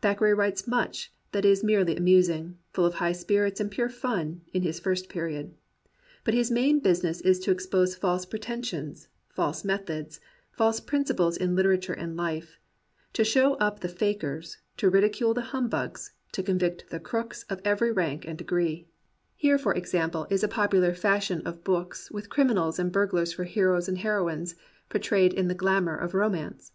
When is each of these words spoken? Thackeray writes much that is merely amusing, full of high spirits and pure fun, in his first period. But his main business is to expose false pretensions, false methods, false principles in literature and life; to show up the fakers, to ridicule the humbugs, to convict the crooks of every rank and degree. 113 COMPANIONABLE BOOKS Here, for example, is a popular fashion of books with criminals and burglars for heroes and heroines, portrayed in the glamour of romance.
Thackeray 0.00 0.32
writes 0.32 0.66
much 0.66 1.12
that 1.32 1.44
is 1.44 1.62
merely 1.62 1.94
amusing, 1.98 2.56
full 2.72 2.86
of 2.86 2.94
high 2.94 3.12
spirits 3.12 3.60
and 3.60 3.70
pure 3.70 3.90
fun, 3.90 4.40
in 4.54 4.62
his 4.62 4.80
first 4.80 5.10
period. 5.10 5.54
But 6.24 6.32
his 6.32 6.50
main 6.50 6.80
business 6.80 7.20
is 7.20 7.38
to 7.40 7.50
expose 7.50 7.94
false 7.94 8.24
pretensions, 8.24 9.08
false 9.28 9.66
methods, 9.66 10.18
false 10.50 10.80
principles 10.80 11.36
in 11.36 11.54
literature 11.54 11.92
and 11.92 12.16
life; 12.16 12.58
to 13.12 13.22
show 13.22 13.52
up 13.56 13.80
the 13.80 13.88
fakers, 13.90 14.56
to 14.78 14.88
ridicule 14.88 15.34
the 15.34 15.42
humbugs, 15.52 16.12
to 16.32 16.42
convict 16.42 16.88
the 16.88 16.98
crooks 16.98 17.42
of 17.50 17.60
every 17.62 17.92
rank 17.92 18.24
and 18.26 18.38
degree. 18.38 18.88
113 19.42 19.42
COMPANIONABLE 19.42 19.42
BOOKS 19.42 19.42
Here, 19.42 19.58
for 19.58 19.74
example, 19.74 20.26
is 20.30 20.42
a 20.42 20.48
popular 20.58 20.94
fashion 20.94 21.42
of 21.46 21.62
books 21.62 22.10
with 22.10 22.30
criminals 22.30 22.78
and 22.78 22.90
burglars 22.90 23.34
for 23.34 23.44
heroes 23.44 23.90
and 23.90 23.98
heroines, 23.98 24.54
portrayed 24.88 25.34
in 25.34 25.48
the 25.48 25.54
glamour 25.54 25.98
of 25.98 26.14
romance. 26.14 26.72